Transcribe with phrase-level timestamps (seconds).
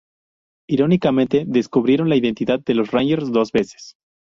[0.67, 3.97] Irónicamente, descubrieron la identidad de los Rangers dos veces.